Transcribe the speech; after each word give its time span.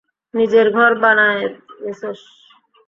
নিজের 0.33 0.67
ঘর 0.75 0.91
বানায় 1.03 1.43
নিছোস? 1.81 2.21